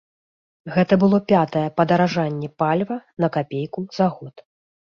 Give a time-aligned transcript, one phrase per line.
[0.77, 4.35] Гэта было пятае падаражанне паліва на капейку за год.